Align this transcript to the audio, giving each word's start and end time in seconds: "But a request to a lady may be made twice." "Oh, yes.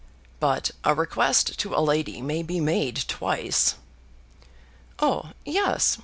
"But 0.39 0.71
a 0.83 0.95
request 0.95 1.59
to 1.59 1.75
a 1.75 1.77
lady 1.79 2.23
may 2.23 2.41
be 2.41 2.59
made 2.59 3.03
twice." 3.07 3.75
"Oh, 4.97 5.33
yes. 5.45 5.99